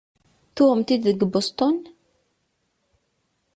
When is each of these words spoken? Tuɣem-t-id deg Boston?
Tuɣem-t-id 0.55 1.03
deg 1.07 1.19
Boston? 1.33 1.77